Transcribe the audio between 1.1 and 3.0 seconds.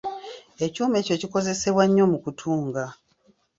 kikozesebwa nnyo mu kutunga.